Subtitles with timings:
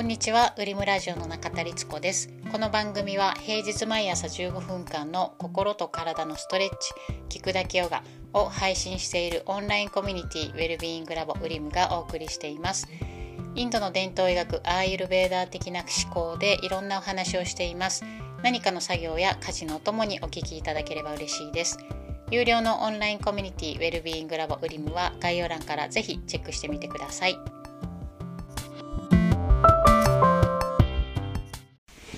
[0.00, 2.30] こんにちは、ウリムラジオの中田律子です。
[2.50, 6.70] この番組は平日毎朝15分間の心と体のストレッ
[7.28, 8.02] チ、聞くだけヨガ
[8.32, 12.88] を配信しているオンラインコミュニティウェルビーイングラボウリムがお送りしています。
[13.54, 18.02] インドの伝統医学アーユルベーダー的な思考でいろんなお話をしています。
[18.42, 21.76] 何かの作業や家事のお供にお聞きいただければ嬉しいです。
[22.30, 27.59] 有料のオンラインコミュニティウェルビーイングラボウリムは概要欄からぜひチェックしてみてください。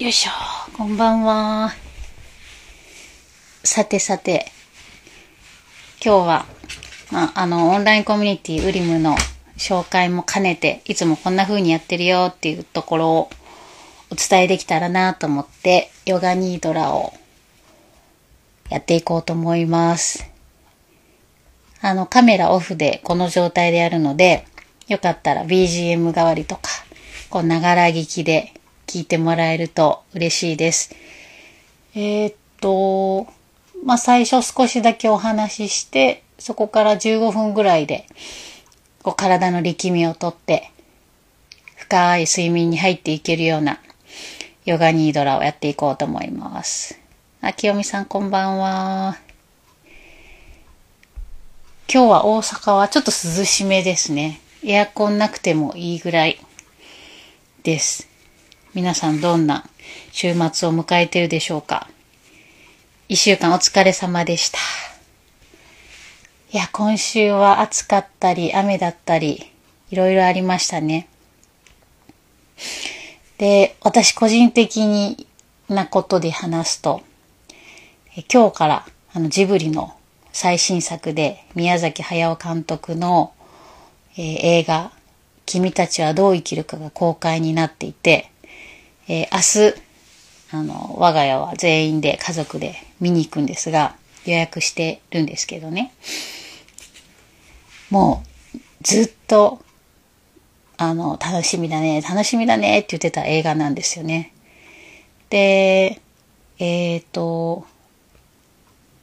[0.03, 0.31] よいしょ、
[0.77, 1.73] こんばんは。
[3.63, 4.51] さてさて、
[6.05, 6.47] 今日は、
[7.13, 9.15] まあ、あの、オンラインコミュニティウリムの
[9.57, 13.31] 紹介も兼ねて、いつもこんな風にやってるよっていうところを
[14.11, 17.13] お伝えできたらなと思って、ヨガニードラを
[18.71, 20.29] やっていこうと思います。
[21.81, 24.49] あの、カメラオフでこの状態でやるので、
[24.89, 26.63] よかったら BGM 代わりとか、
[27.31, 28.53] こう、ながら聞きで
[28.93, 30.95] 聞いてもらえると嬉しいです。
[31.95, 33.27] えーっと、
[33.87, 38.07] まあ、最初少しだけお話しして、そこから15分ぐらいで、
[39.03, 40.71] こう体の力みをとって、
[41.77, 43.81] 深い睡眠に入っていけるような
[44.67, 47.01] ヨガニードラをやっていこうと思います。
[47.41, 49.17] あ、清美さんこんばんは。
[51.91, 54.43] 今日は大阪はちょっと涼しめですね。
[54.63, 56.39] エアコンなくてもいいぐらい
[57.63, 58.12] です。
[58.75, 59.67] 皆さんどんな
[60.13, 61.91] 週末を迎えてるでしょうか？
[63.07, 64.59] 一週間お疲れ様でした。
[66.53, 69.51] いや、今週は暑かったり、雨だったり、
[69.91, 71.07] いろいろありましたね。
[73.37, 75.27] で、私個人的に
[75.69, 77.03] なことで話すと、
[78.33, 79.95] 今日からあのジブリの
[80.33, 83.35] 最新作で宮崎駿監督の、
[84.17, 84.93] えー映画
[85.45, 88.31] 「君たちはどう生きるか」が公開になっていて、
[89.09, 89.83] えー明日
[90.55, 93.97] あの我が家は全員で家族で見に行くんですが
[94.27, 95.93] 予約してるんですけどね。
[97.91, 98.23] も
[98.55, 99.61] うずっと
[100.77, 104.33] あの楽しみだね楽しみだねって言ってた映画なんですよね。
[105.31, 106.01] で
[106.59, 107.67] えっ、と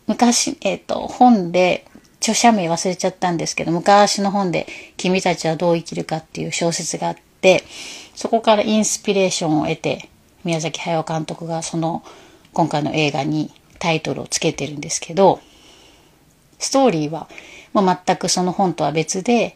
[0.10, 1.86] 昔、えっ、と、本で、
[2.20, 4.66] 著者名忘れちゃったんですけど、昔の本で、
[4.98, 7.64] 君たちはどう生きるかっていう小説があって、
[8.20, 10.10] そこからインスピレーションを得て、
[10.44, 12.04] 宮崎駿監督がその、
[12.52, 13.50] 今回の映画に
[13.80, 15.40] タイトルをつけてるんですけど、
[16.60, 17.30] ストーリーは、
[17.72, 19.56] もう全くその本とは別で、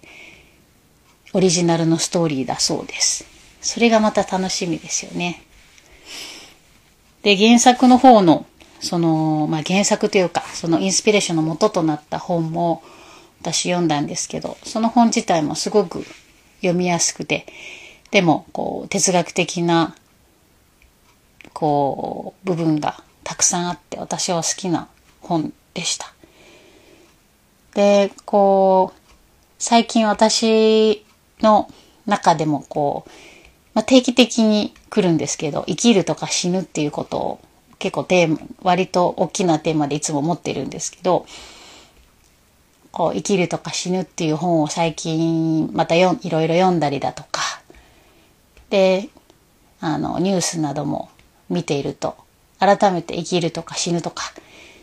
[1.33, 3.25] オリジナルのストーリーだそうです。
[3.59, 5.43] それがまた楽しみですよね。
[7.21, 8.45] で、原作の方の、
[8.79, 12.81] その、まあ、原作というか、そのインスピレーションの元となった本も
[13.41, 16.05] 私読んだんですけど、その本自体もすごく
[16.61, 17.45] 読みやすくて、
[18.13, 19.95] でも、こう、哲学的な、
[21.51, 24.87] こう、部分がたくさんあって、私は好きな
[25.21, 26.13] 本でした。
[27.73, 28.99] で、こう、
[29.57, 31.03] 最近私
[31.41, 31.67] の
[32.05, 33.09] 中でもこう、
[33.73, 37.39] まあ、定期的に来るんですけど、生きるとか死ぬっていうことを
[37.79, 41.25] 結構テーマ、割と大きなテーマでいつも持ってるんですけど、
[42.91, 47.62] こう、生きるとか死ぬっていう本を最近またよいろいろ読んだりだとか、
[48.73, 49.09] で、
[49.81, 51.11] あの、ニュースなども
[51.47, 52.15] 見ていると、
[52.57, 54.33] 改めて生きるとか死ぬとか、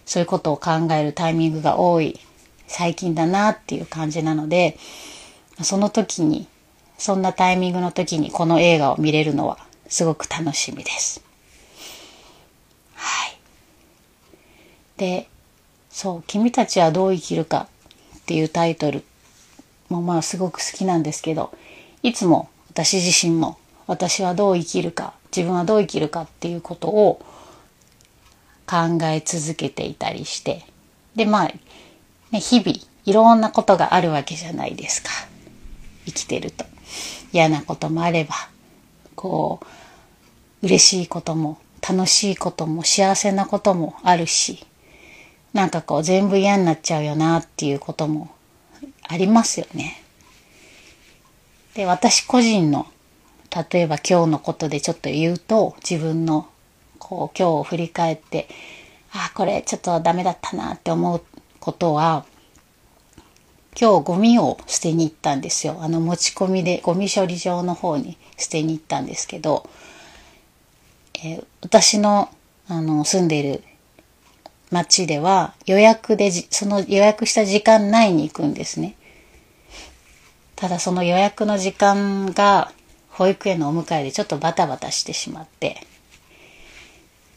[0.07, 2.21] そういうことを考えるタイミングが多い
[2.69, 4.79] 最近だなっていう感じなので、
[5.65, 6.47] その時に、
[6.99, 9.59] そんなタイミングの時にこの映画を見れるのは
[9.89, 11.25] すごく楽しみです。
[12.95, 13.39] はい。
[14.99, 15.29] で、
[15.91, 17.67] そう、君たちはどう生きるか
[18.19, 19.03] っていうタイトル
[19.89, 21.53] もまあすごく好きなんですけど、
[22.05, 23.59] いつも私自身も
[23.91, 27.21] 私はどう生きるか、自分はどう生きるかっていうことを
[28.65, 30.65] 考え続けていたりして、
[31.17, 31.49] でまあ、
[32.31, 35.11] ね、日々いろんなことがあるわけじゃないですか。
[36.07, 36.65] 生きてると。
[37.33, 38.37] 嫌なこともあれば、
[39.17, 39.59] こ
[40.63, 44.65] う、嬉しいことも楽しいことも幸せなこともあるし、
[45.53, 48.31] なんかこう全部嫌になっちゃうよなっていうことも
[49.03, 50.01] ありますよね。
[51.75, 52.87] で、私個人の、
[53.51, 56.49] 例えば今日のことでちょっと言うと、自分の
[56.99, 58.49] こう今日を振り返って、
[59.13, 61.23] あ、これちょっとダメだったなって思う
[61.59, 62.25] ことは、
[63.81, 65.79] 今日ゴミを捨てに行ったんですよ。
[65.81, 69.69] あの持ち込みでゴミ処理場の方に捨てに行ったんですけど、
[71.23, 72.31] えー私の
[72.69, 73.63] あの住んでいる
[74.71, 78.97] 町では予約でその予約した時間内に行くんですね。
[80.57, 82.73] ただその予約の時間が
[83.21, 85.87] 保育園のお迎えでちょっとバタバタしてしまって、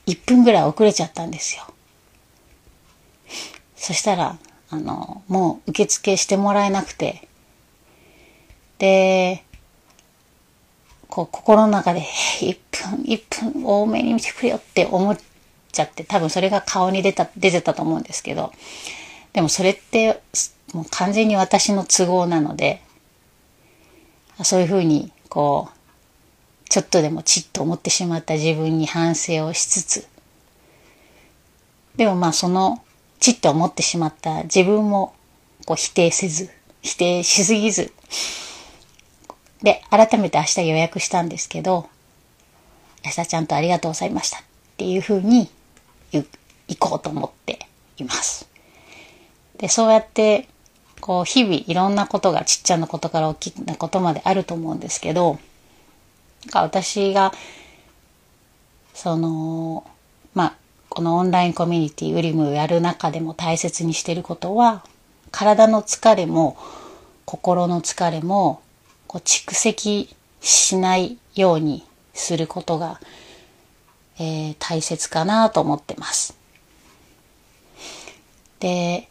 [0.07, 1.63] 1分ぐらい遅れちゃったんですよ。
[3.75, 4.37] そしたら、
[4.69, 7.27] あの、もう受付してもらえなくて、
[8.77, 9.43] で、
[11.09, 15.19] こう心の中で、1分、1分多めに見てくれよって思っ
[15.69, 18.53] ちゃって、多分それが顔に出た、出てたと思うんですけど、
[19.33, 20.21] でもそれって
[20.73, 22.81] もう完全に私の都合なので、
[24.45, 30.07] そういうふうに、こう、ちょっとでもちっと思ってしまった自分に反省をしつつ、
[31.95, 32.83] でもまあその
[33.19, 35.15] ちっと思ってしまった自分も
[35.65, 36.51] こう否定せず、
[36.83, 37.91] 否定しすぎず、
[39.63, 41.89] で、改めて明日予約したんですけど、
[43.03, 44.41] 明日ちゃんとありがとうございましたっ
[44.77, 45.49] ていうふうに
[46.11, 46.27] 行
[46.77, 47.57] こうと思って
[47.97, 48.47] います。
[49.57, 50.47] で、そうやって、
[51.03, 55.37] こう、日々いろんなことがちっちゃなことから大きなことまであると思うんですけど
[56.45, 57.33] なんか、私が、
[58.93, 59.85] その、
[60.33, 60.55] まあ、
[60.87, 64.85] このオンラインコミュニティウリムをやる中でも大切にしていることは、
[65.29, 66.55] 体の疲れも
[67.25, 68.61] 心の疲れも
[69.07, 71.83] こう蓄積しないように
[72.13, 73.01] することが、
[74.19, 76.37] えー、大切かなと思ってます。
[78.61, 79.09] で、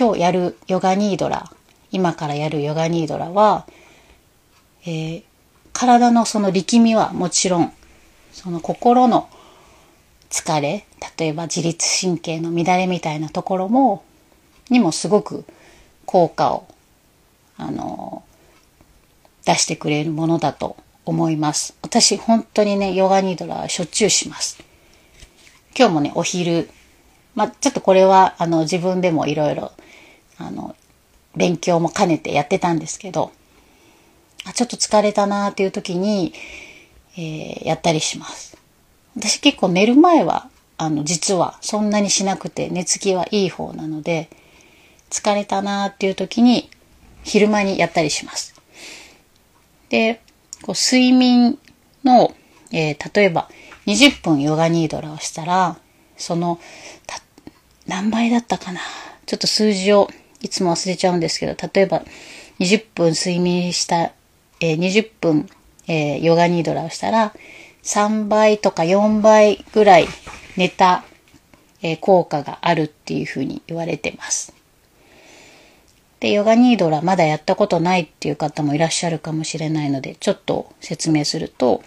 [0.00, 1.52] 今日やるヨガニードラ、
[1.90, 3.66] 今からやるヨガニードラは、
[4.86, 5.22] えー、
[5.74, 7.72] 体のその力みはもちろん、
[8.32, 9.28] その心の
[10.30, 10.86] 疲れ、
[11.18, 14.02] 例えば自律神経の乱れみたいなところも、
[14.70, 15.44] にもすごく
[16.06, 16.66] 効果を、
[17.58, 18.22] あの、
[19.44, 21.76] 出してくれるものだと思います。
[21.82, 24.64] 私本当にね、ヨガニードラしょっちゅうします。
[25.76, 26.70] 今日もね、お昼、
[27.34, 29.72] まあ、ちょっとこれは、あの、自分でもいろいろ、
[30.40, 30.74] あの、
[31.36, 33.32] 勉強も兼ねてやってたんですけど、
[34.44, 36.32] あちょっと疲れたなーっていう時に、
[37.16, 38.56] えー、やったりします。
[39.16, 40.48] 私結構寝る前は、
[40.78, 44.30] あの、実はそんなにしなくて寝つきはいい方なので、
[45.10, 46.70] 疲れたなーっていう時に
[47.22, 48.54] 昼間にやったりします。
[49.90, 50.22] で、
[50.62, 51.58] こう睡眠
[52.04, 52.34] の、
[52.72, 53.50] えー、例えば
[53.86, 55.78] 20分ヨガニードラをしたら、
[56.16, 56.58] その、
[57.86, 58.80] 何倍だったかな？
[59.26, 60.08] ちょっと数字を
[60.42, 62.02] いつも忘れちゃうんですけど、例えば
[62.58, 64.12] 20分睡眠した、
[64.60, 65.48] えー、20分、
[65.86, 67.32] えー、ヨガニードラをしたら、
[67.82, 70.06] 3倍とか4倍ぐらい
[70.56, 71.04] 寝た、
[71.82, 74.54] えー、効果があるっていうふうに言われてます。
[76.20, 81.82] で、ヨガニードラまだやったことないっていう方もいらっしゃるかもしれないので、ちょっと説明すると、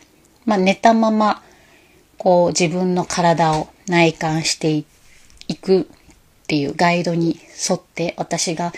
[0.46, 1.44] まあ、寝たまま、
[2.18, 4.86] こう自分の体を内観してい
[5.56, 5.90] く
[6.44, 8.74] っていうガイドに沿って私が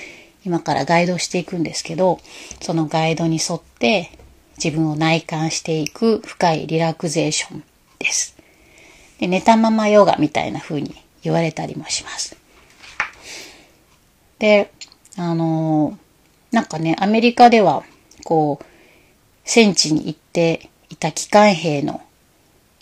[0.45, 2.19] 今からガイドしていくんですけど、
[2.62, 4.12] そのガイドに沿って
[4.63, 7.63] 自分を内観していく深いリラクゼーション
[8.00, 8.38] です。
[9.19, 12.38] で寝たままヨガみたいな風に言われたりもします。
[14.39, 14.71] で、
[15.17, 15.97] あの
[16.51, 17.83] なんかね、アメリカでは、
[18.23, 18.65] こう、
[19.44, 22.01] 戦地に行っていた機関兵の、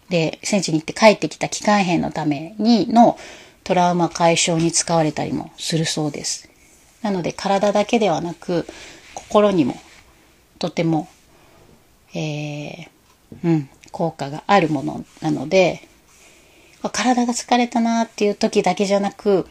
[0.09, 3.17] で、戦地に行って帰ってきた機関兵のためにの
[3.63, 6.49] トラウマ解消に使われたりもするそうです。
[7.01, 8.65] なので体だけではなく、
[9.13, 9.75] 心にも
[10.59, 11.07] とても、
[12.13, 12.87] えー、
[13.43, 15.87] うん、効果があるものなので、
[16.91, 19.47] 体が疲れたなっていう時だけじゃなく、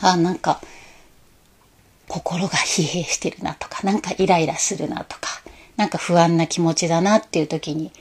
[0.00, 0.60] あ、なんか、
[2.08, 5.42] 心が疲弊してるなとか、なんかイライラするなとか、
[5.76, 7.92] なんか不安な気持ちだなっていう時に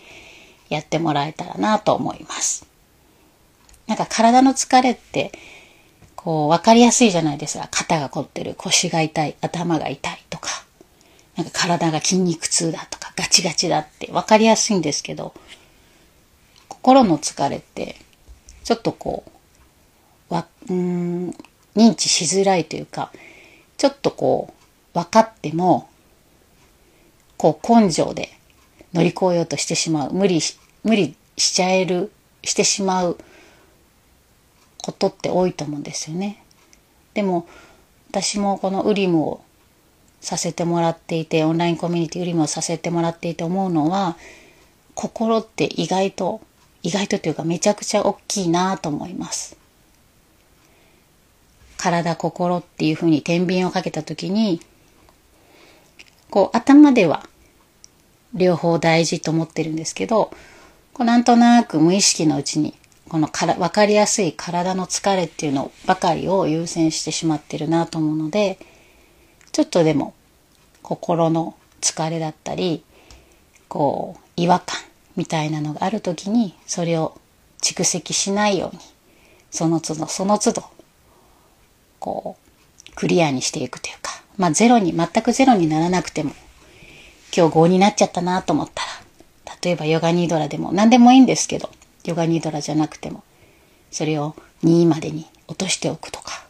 [0.70, 2.66] やってもらえたらなと思います。
[3.88, 5.32] なんか体の疲れって、
[6.15, 7.68] こう、わかりやすいじゃないですか。
[7.70, 10.50] 肩が凝ってる、腰が痛い、頭が痛いとか、
[11.36, 14.12] なんか体が筋肉痛だとか、ガチガチだって。
[14.12, 15.34] わかりやすいんですけど、
[16.68, 17.96] 心の疲れって、
[18.63, 19.24] ちょっとこ
[20.30, 21.30] う、わ、うん、
[21.75, 23.12] 認知しづらいというか、
[23.77, 24.54] ちょっとこ
[24.96, 25.89] う、分かっても、
[27.38, 28.32] こう根性で
[28.94, 30.13] 乗り越えようとしてしまう。
[30.13, 30.39] 無理、
[30.84, 32.12] 無理しちゃえる、
[32.44, 33.18] してしまう
[34.86, 36.44] ことって多いと思うんですよね。
[37.15, 37.48] でも、
[38.12, 39.42] 私もこのウリムを
[40.22, 44.15] させてもらっていて、オンラインコミュニティウリムをさせてもらっていて思うのは、
[44.94, 46.39] 心って意外と、
[46.84, 49.58] 意外とというかめちゃくちゃ大きいなと思います。
[51.77, 54.62] 体、心っていうふうに天秤をかけたときに、
[56.30, 57.27] こう頭では
[58.36, 60.32] 両方大事と思ってるんですけど、
[60.94, 62.75] こうなんとなく無意識のうちに、
[63.10, 68.58] このから分かりやすい体の疲れっていうのばかりを優先してしまってるなと思うので、
[69.52, 70.14] ちょっとでも
[70.82, 72.84] 心の疲れだったり、
[73.68, 74.78] こう、違和感
[75.16, 77.20] みたいなのがある時に、それを
[77.62, 78.82] 蓄積しないように、
[79.52, 80.64] その都度その都度、
[82.00, 82.38] こ
[82.90, 86.32] う、クリアにしていくというか、まあゼロに、全くゼロにならなくても、
[87.36, 91.70] 今日5になっちゃったなと思ったら、例えばヨガニードラでも何でもいいんですけど、
[92.06, 93.24] ヨガニードラじゃなくても、
[93.92, 96.46] それを2までに落としておくとか、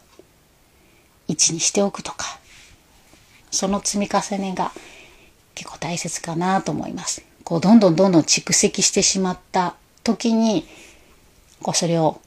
[1.28, 2.38] 1にしておくとか、
[3.50, 4.72] その積み重ねが
[5.54, 7.24] 結構大切かなと思います。
[7.44, 10.66] こう、どんどんどんどん蓄積してしまった時に、
[11.62, 12.20] こう、それを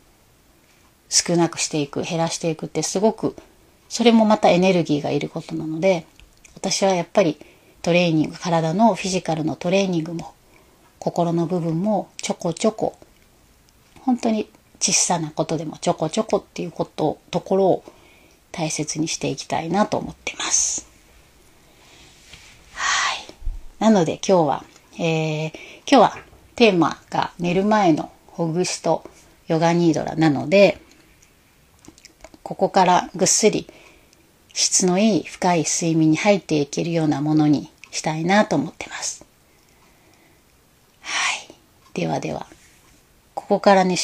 [1.10, 3.36] 少なくしていく、減らしていくってすごく、
[3.90, 6.06] それもまたエネルギーがいることなので、
[6.56, 7.40] 私はやっぱり
[7.82, 10.34] トレーニング、体のフィジカルのトレーニングも、
[11.00, 12.98] 心の部分もちょこちょこ、
[14.10, 14.50] 本当に
[14.80, 17.84] 小さなことでもちょこちょこっていうこと、ところを
[18.52, 20.90] 大切にしていきたいなと思ってます。
[22.74, 23.84] はい。
[23.84, 25.52] なので今日は、えー、今
[25.86, 26.18] 日は
[26.56, 29.04] テーマが寝る前のほぐしと
[29.48, 30.82] ヨガニードラなので、
[32.42, 33.68] ここからぐっすり
[34.56, 39.24] 質のいい深い睡眠に入っていけるようなものにしたいなと思ってます。
[41.02, 41.54] はい。
[41.94, 42.48] ではでは、
[43.50, 43.96] ここからね、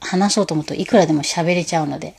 [0.00, 2.14] 話そうと思うといくらでも喋れちゃうので、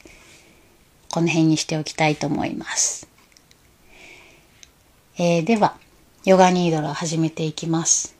[1.12, 3.10] この辺にしておきたいと思います。
[5.18, 5.78] えー、では、
[6.26, 8.16] ヨガニードルを始めていきます。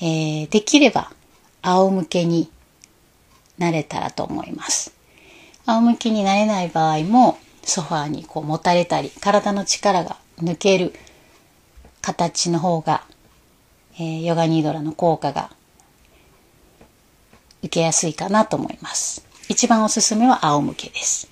[0.00, 1.12] えー、できれば
[1.62, 2.50] 仰向けに
[3.58, 4.92] なれたらと思います。
[5.66, 10.92] 仰向けになれない場合もソファーにこう持たれたり体の力が抜ける
[12.02, 13.04] 形の方が、
[13.94, 15.52] えー、ヨガニードラの効果が
[17.62, 19.26] 受けやすいかなと思います。
[19.48, 21.28] 一番おすすめは仰向けです。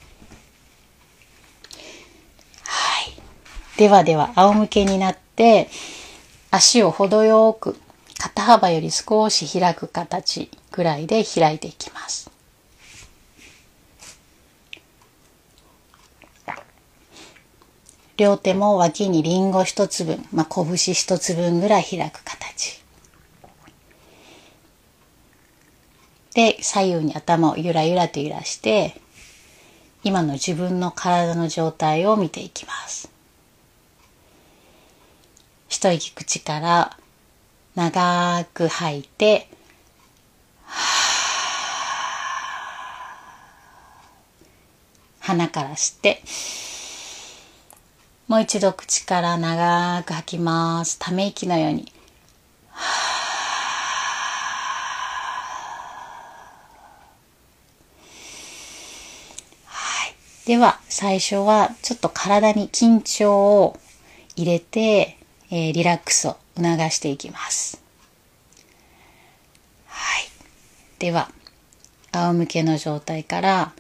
[2.63, 3.79] はい。
[3.79, 5.69] ではでは、仰向けになって、
[6.51, 7.77] 足を程よく
[8.19, 12.31] 肩幅より少し開く形ぐらいで開いていきます。
[18.17, 22.83] 両手も脇にリンゴ一つ分、まあ、拳一つ分ぐらい開く形。
[26.37, 29.01] で、左右に頭をゆらゆらと揺らして、
[30.05, 33.11] 今の自分の体の状態を見ていきます。
[35.67, 36.99] 一息口から
[37.75, 39.49] 長く吐いて、
[45.21, 46.23] 鼻から吸って、
[48.29, 50.99] もう一度口から長く吐きます。
[50.99, 51.96] ため息のように。
[60.47, 63.35] では、最初はちょっと体に緊張
[63.65, 63.81] を
[64.37, 65.19] 入れて、
[65.51, 67.83] えー、リラックスを促していきます。
[69.87, 70.29] はい。
[71.01, 71.33] では、
[72.13, 73.73] 仰向けの状態から、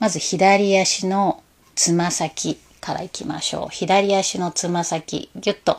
[0.00, 1.44] まず左足の
[1.76, 3.68] つま先からいきましょう。
[3.70, 5.78] 左足のつま先、ぎゅっと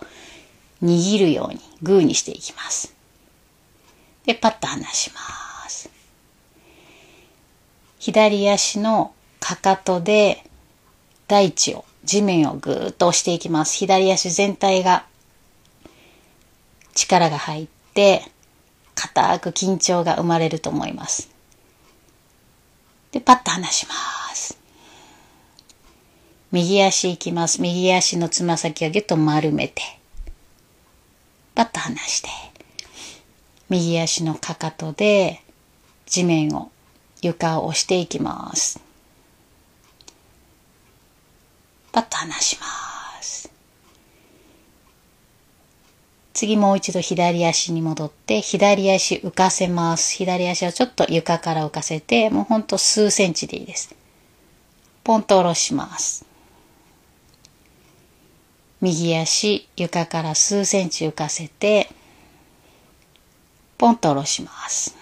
[0.81, 2.95] 握るようにグーにしていきます。
[4.25, 5.19] で、パッと離しま
[5.69, 5.89] す。
[7.99, 10.45] 左足のかかとで
[11.27, 13.75] 大地を、地面をぐーっと押していきます。
[13.75, 15.05] 左足全体が
[16.93, 18.23] 力が入って、
[18.95, 21.29] 硬く緊張が生まれると思います。
[23.11, 23.93] で、パッと離しま
[24.33, 24.57] す。
[26.51, 27.61] 右足行きます。
[27.61, 29.81] 右足のつま先をぎゅっと丸めて、
[31.55, 32.29] パッと離して、
[33.69, 35.41] 右足のかかとで
[36.05, 36.71] 地面を、
[37.21, 38.90] 床を押していきます。
[41.91, 42.65] パッと離しま
[43.21, 43.51] す。
[46.33, 50.15] 次もう一度左足に戻って、左足浮かせます。
[50.15, 53.95] 左足をちょっと床から浮かせて、もうほんと数センチでいいです。
[55.03, 56.31] ポンと下ろします。
[58.81, 61.87] 右足床から数センチ浮かせて
[63.77, 64.95] ポンと下ろします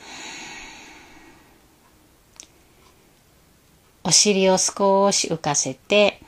[4.03, 6.21] お尻を少し浮かせて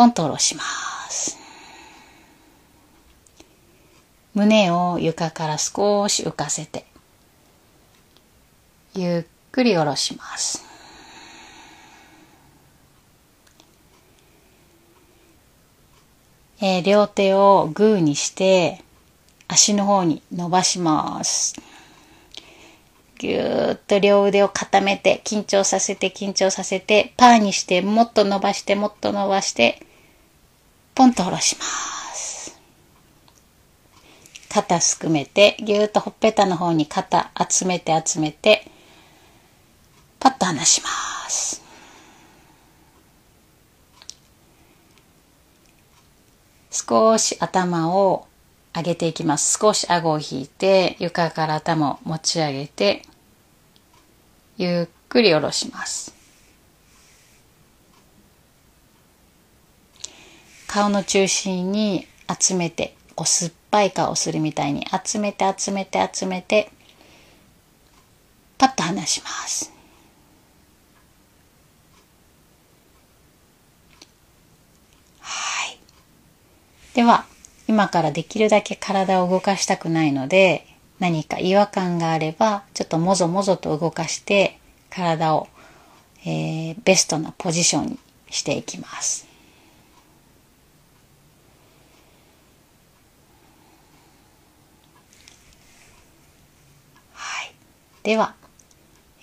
[0.00, 0.62] ポンと下ろしま
[1.10, 1.36] す
[4.32, 6.86] 胸を床から少し浮かせて
[8.94, 10.64] ゆっくり下ろします
[16.62, 18.82] えー、両手をグーにして
[19.48, 21.54] 足の方に伸ばします。
[23.18, 29.86] ぎゅーっと両腕を固めて緊張させて緊張させてパーにしてもっと伸ばしてもっと伸ばして
[31.00, 31.64] ポンと下ろしま
[32.14, 32.60] す。
[34.50, 38.70] 肩すくめて、ぎゅーっとほっぺたの方に肩集めて集めて、
[40.18, 40.90] パッと離しま
[41.30, 41.62] す。
[46.70, 48.26] 少し頭を
[48.76, 49.58] 上げていきます。
[49.58, 53.06] 少し顎を引いて、床から頭を持ち上げて、
[54.58, 56.19] ゆっくり下ろします。
[60.70, 66.70] 顔の中心に集めて、こう酸っぱい顔するみたいに集めて集めて集めて、
[68.56, 69.72] パッと離します。
[75.18, 75.78] はい。
[76.94, 77.24] では、
[77.66, 80.64] 今からできるだけ体を動かしたくないので、
[81.00, 85.48] 何か違和感があれば、ちょっともぞもぞと動かして、体を、
[86.24, 87.98] えー、ベストなポジションに
[88.30, 89.29] していきます。
[98.02, 98.34] では、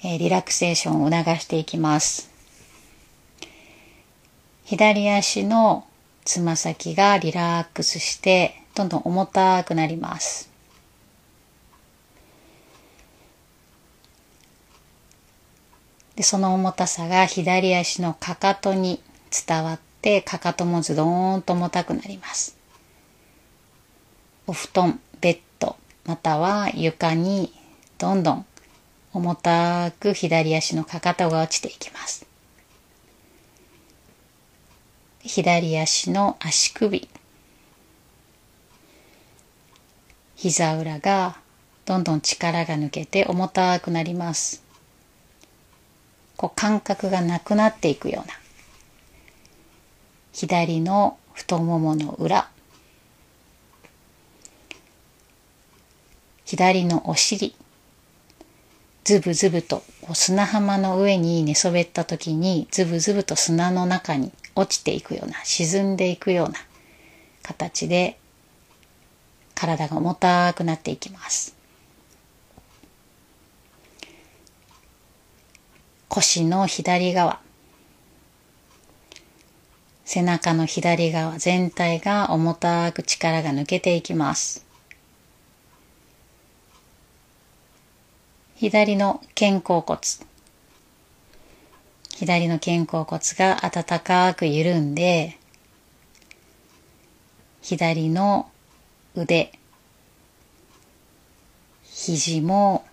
[0.04, 2.30] えー、リラクセーションを促していきます。
[4.66, 5.88] 左足の
[6.24, 10.52] つま先がリラックスしてどんどん重たくなります。
[16.16, 19.02] でその重たさが左足のかかとに
[19.48, 22.58] 伝わってかかともズドーンと重たくなります。
[24.46, 27.52] お布団、ベッド、または床に
[27.98, 28.46] どんどん
[29.14, 32.26] 重たく左足のかかとが落ちていきます。
[35.22, 37.10] 左足の足首。
[40.36, 41.38] 膝裏が
[41.86, 44.64] どんどん力が抜けて重たくなります。
[46.36, 48.34] こう感覚がなくなっていくような。
[50.32, 52.50] 左の太ももの裏。
[56.46, 57.56] 左のお尻。
[59.08, 66.56] ズブズブと砂浜の上に寝そべった時にズブズブと砂の中に落ちていくような沈んでいくような
[67.42, 68.20] 形で
[69.56, 71.56] 体が重たくなっていきます。
[76.10, 77.40] 腰の左側
[80.04, 84.67] 背中の左側全体が重たく力が抜けていきます。
[88.60, 90.00] 左の肩甲骨
[92.16, 95.38] 左の肩甲骨が温かく緩んで、
[97.62, 98.50] 左の
[99.14, 99.52] 腕、
[101.84, 102.84] 肘も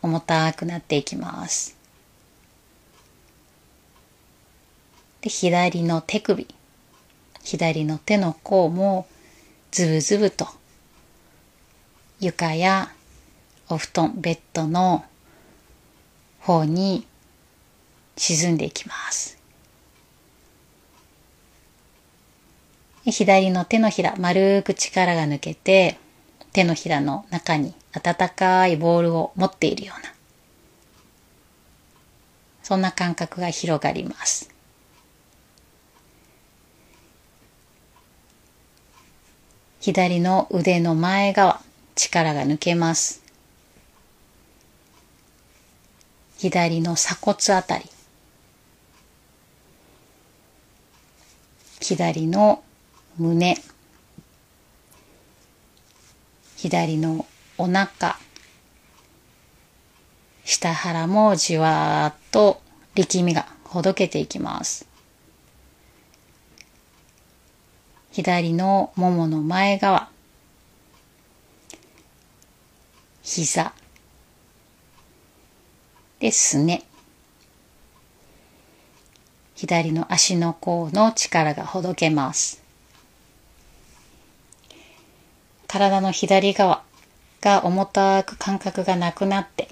[0.00, 1.76] 重たくなっていきます。
[5.20, 6.48] で、左の手首、
[7.42, 9.06] 左の手の甲も
[9.70, 10.48] ズブズブと
[12.18, 12.90] 床や
[13.72, 15.04] お布団、ベッドの
[16.40, 17.06] 方に
[18.16, 19.38] 沈んでいきます。
[23.04, 25.98] 左の手のひら、丸く力が抜けて、
[26.52, 30.12] 手のひらの中に温かいボールを持っているような、
[32.64, 34.50] そんな感覚が広がります。
[39.80, 41.62] 左の腕の前側、
[41.94, 43.29] 力が抜けます。
[46.40, 47.84] 左の鎖骨あたり、
[51.82, 52.64] 左の
[53.18, 53.58] 胸。
[56.56, 57.26] 左の
[57.58, 58.16] お腹。
[60.46, 62.62] 下腹もじわーっと
[62.94, 64.88] 力みがほどけていきます。
[68.12, 70.08] 左のももの前側。
[73.22, 73.74] 膝。
[76.20, 76.84] ですね
[79.60, 82.62] 左の足の甲の力がほどけます。
[85.66, 86.82] 体の左側
[87.42, 89.68] が重たく感覚がなくなって、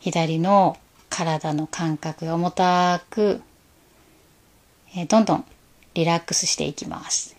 [0.00, 3.40] 左の体の感覚が重たく、
[4.96, 5.44] えどんどん
[5.94, 7.36] リラックスしていきます。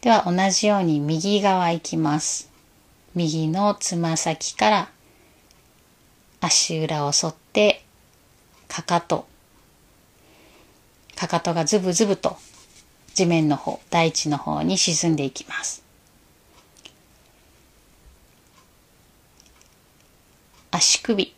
[0.00, 2.50] では同じように右側行きます。
[3.14, 4.90] 右のつま先から
[6.40, 7.84] 足裏を反って
[8.68, 9.26] かかと。
[11.16, 12.38] かかとがズブズブと
[13.14, 15.82] 地面の方大地の方に沈んでいきます。
[20.70, 21.34] 足首。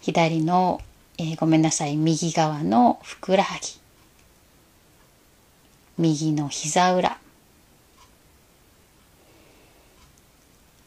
[0.00, 0.80] 左の
[1.16, 1.96] えー、ごめんなさい。
[1.96, 3.83] 右側のふくらはぎ。
[5.96, 7.18] 右の膝裏。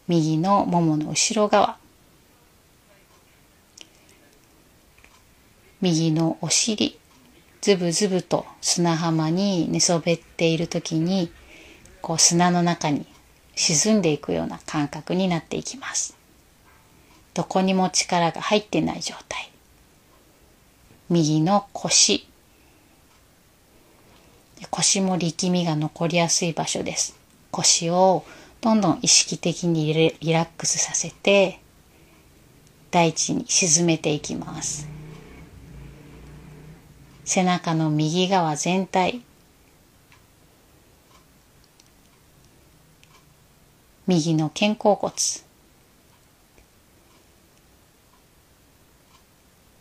[0.07, 1.77] 右のももの後ろ側。
[5.81, 6.99] 右のお尻。
[7.61, 11.31] ズブズブと砂浜に寝そべっている時に
[12.01, 13.05] こう砂の中に
[13.55, 16.17] 沈んでいくような感覚になっていきます。
[17.33, 19.51] どこにも力が入ってない状態。
[21.09, 22.27] 右の腰。
[24.71, 27.17] 腰も力みが残りやすい場所です。
[27.51, 28.23] 腰を
[28.61, 31.59] どんどん意識的にリラックスさせて
[32.91, 34.87] 大地に沈めていきます。
[37.25, 39.21] 背中の右側全体
[44.07, 45.13] 右の肩甲骨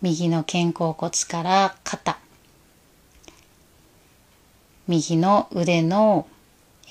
[0.03, 2.19] 右の肩甲骨から肩。
[4.89, 6.29] 右の腕の、
[6.89, 6.91] え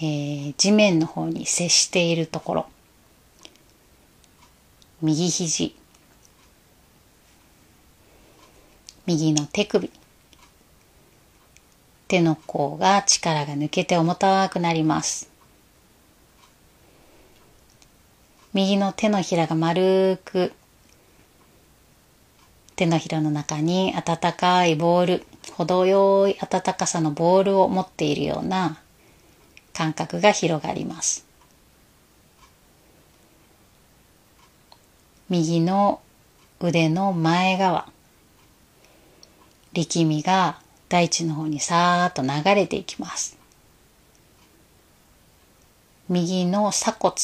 [0.49, 2.65] ー、地面の方に接しているところ。
[5.01, 5.75] 右肘。
[9.05, 9.89] 右の手首。
[12.07, 15.29] 手の甲が力が抜けて重たくなります。
[18.53, 20.53] 右の手のひらが丸く
[22.75, 25.25] 手のひらの中に温かいボール。
[25.53, 28.79] 程よい温かさのボールを持っているような
[29.73, 31.25] 感覚が広がります。
[35.29, 36.01] 右の
[36.59, 37.89] 腕の前側
[39.73, 43.37] 力みが大地の方にさーっと流れていきます。
[46.07, 47.15] 右の鎖骨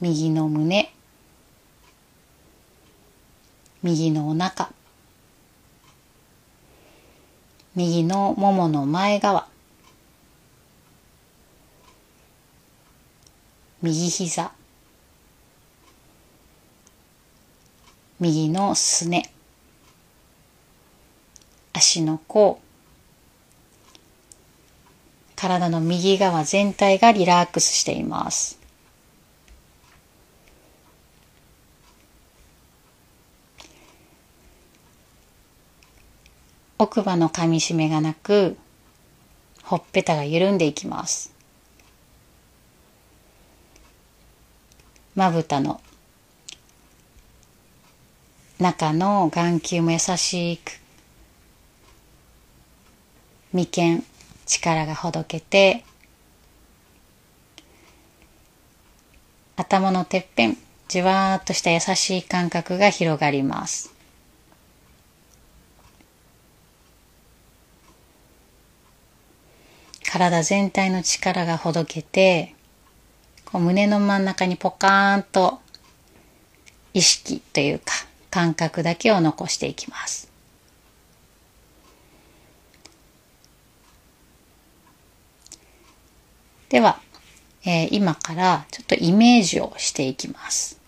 [0.00, 0.92] 右の胸
[3.82, 4.70] 右のお腹。
[7.76, 9.46] 右のももの前側。
[13.82, 14.52] 右膝。
[18.18, 19.32] 右のすね。
[21.72, 22.60] 足の甲。
[25.36, 28.59] 体の右側全体がリラックスしています。
[36.82, 38.56] 奥歯の噛み締めがなく
[39.62, 41.30] ほっぺたが緩んでいきます。
[45.14, 45.82] まぶたの
[48.58, 50.80] 中の眼球も優しく
[53.52, 54.04] 眉間
[54.46, 55.84] 力がほどけて
[59.56, 60.56] 頭のてっぺん
[60.88, 63.99] じわーっとした優しい感覚が広がります。
[70.10, 72.56] 体全体の力がほどけて
[73.44, 75.60] こう胸の真ん中にポカーンと
[76.92, 77.92] 意識というか
[78.28, 80.28] 感覚だけを残していきます。
[86.70, 87.00] では、
[87.64, 90.80] えー、今からちょっとイメージをしていきます。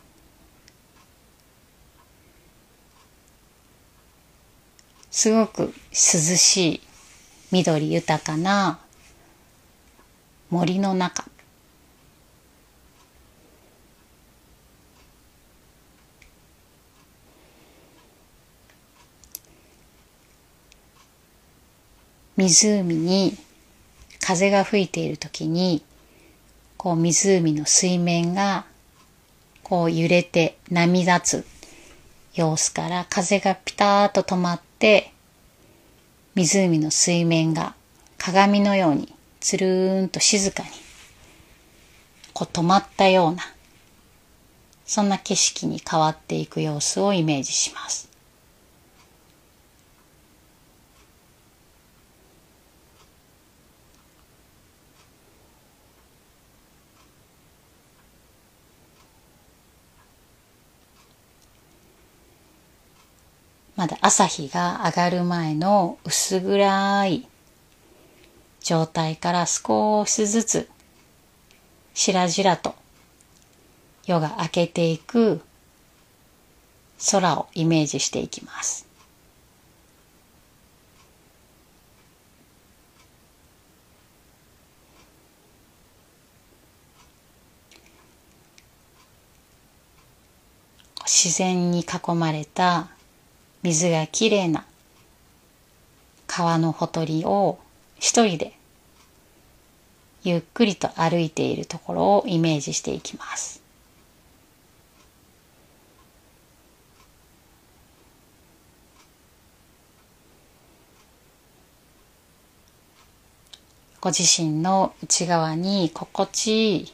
[5.13, 6.81] すごく涼しい
[7.53, 8.82] 緑豊かな
[10.53, 11.25] 森の中。
[22.37, 23.35] 湖に
[24.21, 25.83] 風が吹いている時に
[26.77, 28.67] こう湖の水面が
[29.63, 31.47] こう揺れて波立つ
[32.35, 35.13] 様子から風がピタッと止まって
[36.35, 37.75] 湖の水面が
[38.19, 39.12] 鏡のように
[39.43, 40.69] つるーんと静かに
[42.33, 43.43] こう止まったような
[44.87, 48.09] そんな景色に変わっていく様子をイメージします。
[63.75, 67.32] まだ朝日が上がる前の薄暗い
[68.63, 70.69] 状態から少しずつ
[71.95, 72.75] しらじらと
[74.07, 75.41] 夜が明けていく
[77.11, 78.87] 空をイメージしていきます。
[91.05, 92.89] 自然に囲まれた
[93.63, 94.65] 水がきれいな
[96.27, 97.59] 川のほとりを
[98.03, 98.53] 一人で
[100.25, 103.63] ゆっくりと歩いているところをイメージしていきます。
[114.01, 116.93] ご自身の内側に心地いい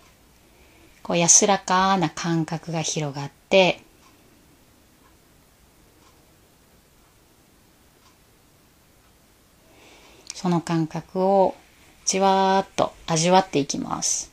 [1.02, 3.80] こう安らかな感覚が広がって
[10.40, 11.56] その感覚を
[12.04, 14.30] じわーっと味わっていきます。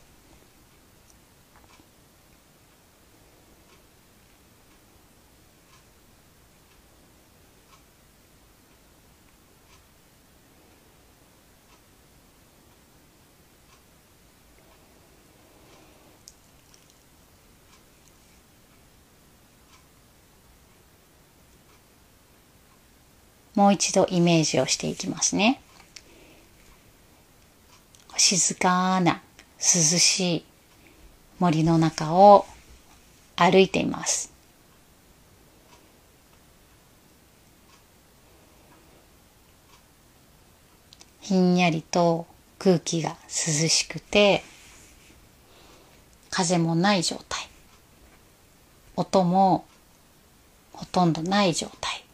[23.56, 25.64] もう一度イメージをしていきますね。
[28.17, 29.21] 静かな
[29.58, 30.45] 涼しい
[31.39, 32.45] 森の中を
[33.36, 34.34] 歩いています。
[41.19, 42.28] ひんやりと
[42.60, 44.43] 空気が涼しくて
[46.30, 47.49] 風もない状態
[48.95, 49.65] 音も
[50.71, 52.05] ほとんどない状態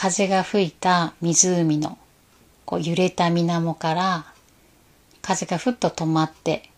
[0.00, 1.98] 風が吹いた湖の
[2.64, 4.26] こう揺れた水面から
[5.22, 6.70] 風がふっと止まって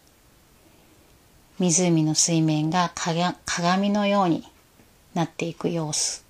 [1.58, 2.90] 湖の水面が
[3.44, 4.50] 鏡のように
[5.12, 6.24] なっていく様子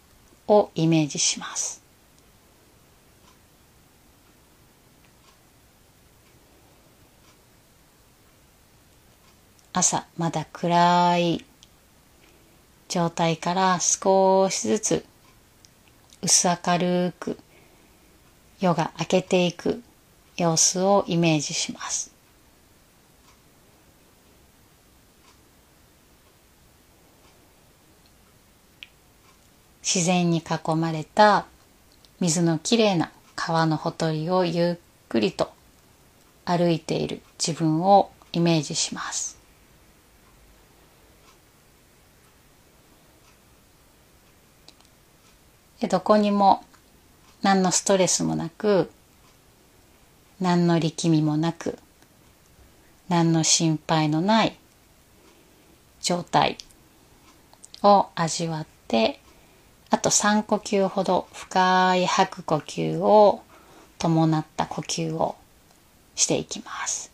[0.48, 1.80] をイメージします。
[9.72, 11.44] 朝まだ暗い
[12.88, 15.09] 状態から少しずつ
[16.22, 17.38] 薄明るく
[18.60, 19.82] 夜が明けていく
[20.36, 22.12] 様子をイメージします。
[29.82, 31.46] 自然に囲まれた
[32.20, 34.76] 水のきれいな川のほとりをゆっ
[35.08, 35.50] くりと
[36.44, 39.39] 歩いている自分をイメージします。
[45.88, 46.64] どこにも
[47.42, 48.90] 何のストレスもなく
[50.40, 51.78] 何の力みもなく
[53.08, 54.56] 何の心配のない
[56.00, 56.58] 状態
[57.82, 59.20] を味わって
[59.90, 63.42] あと3呼吸ほど深い吐く呼吸を
[63.98, 65.36] 伴った呼吸を
[66.14, 67.09] していきます。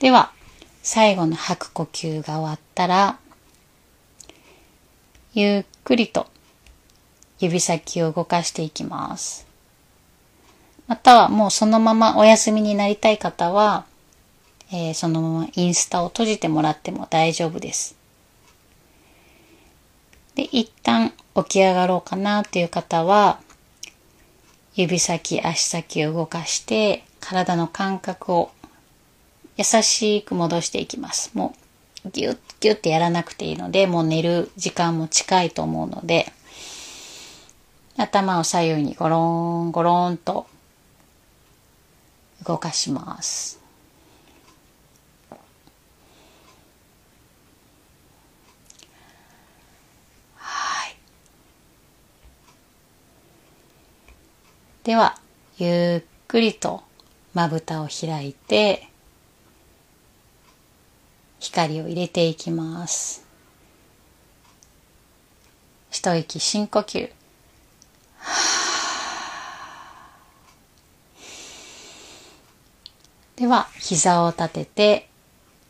[0.00, 0.32] では、
[0.82, 3.18] 最後の吐く呼吸が終わったら、
[5.34, 6.26] ゆっくりと
[7.38, 9.46] 指先を動かしていきます。
[10.86, 13.84] またはもうそのままお休みになりたい方は、
[14.72, 17.94] えー、そのままインスタを閉じてもらっても大丈夫です。
[20.34, 23.38] で、一旦起き上がろうかなという方は、
[24.74, 28.50] 指先、足先を動かして体の感覚を
[29.60, 31.32] 優しく戻していきます。
[31.34, 31.54] も
[32.06, 36.32] うギュッギュッてやらなくていいので、もう寝る時間も近いと思うので、
[37.98, 40.46] 頭を左右にゴロンゴロンと
[42.46, 43.60] 動かします。
[54.82, 55.18] では、
[55.58, 56.82] ゆっくりと
[57.34, 58.89] まぶたを開いて、
[61.40, 63.26] 光を入れていきます。
[65.90, 67.10] 一息深呼吸。
[73.36, 75.08] では、膝を立てて、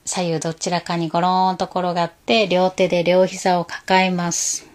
[0.04, 4.66] 左右どちらかにゴローンと転がって、両手で両膝を抱えます。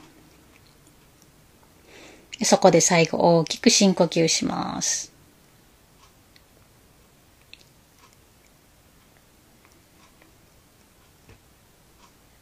[2.41, 5.14] そこで最後大きく深呼吸します。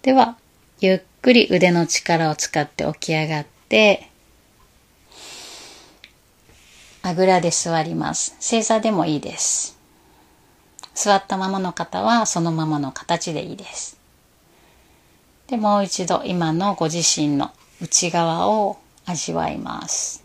[0.03, 0.35] では、
[0.81, 4.09] ゆっくり腕の力を使って起き上がって、
[7.01, 8.35] あぐらで座ります。
[8.41, 9.79] 正座でもいいです。
[10.93, 13.97] 座ったままの方はそのままの形でいいです。
[15.47, 20.22] で、もう一度今のご自身の内側を味わいます。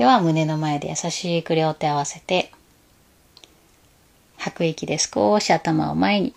[0.00, 2.50] では胸の前で優しく両手合わせて
[4.38, 6.34] 吐く息で少し頭を前に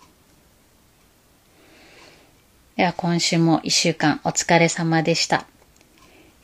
[2.76, 5.46] では今週も一週間お疲れ様でした。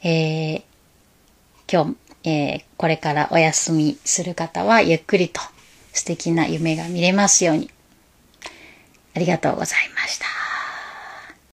[0.03, 0.63] えー、
[1.71, 5.43] 今日、えー、これからお休みする方はゆっくりと
[5.93, 7.71] 素敵な夢が見れますように。
[9.15, 10.40] ありがとうございました。